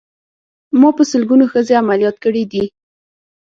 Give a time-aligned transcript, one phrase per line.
[0.79, 2.63] ما په سلګونو ښځې عمليات کړې دي.